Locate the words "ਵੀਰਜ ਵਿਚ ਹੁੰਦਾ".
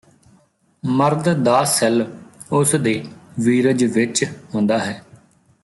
3.39-4.79